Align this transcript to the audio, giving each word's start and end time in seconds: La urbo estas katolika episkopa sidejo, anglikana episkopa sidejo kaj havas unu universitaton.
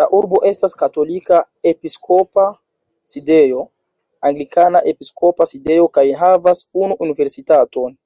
La 0.00 0.06
urbo 0.18 0.40
estas 0.48 0.72
katolika 0.80 1.38
episkopa 1.72 2.46
sidejo, 3.12 3.62
anglikana 4.32 4.84
episkopa 4.96 5.48
sidejo 5.54 5.88
kaj 6.00 6.06
havas 6.26 6.66
unu 6.86 7.00
universitaton. 7.08 7.98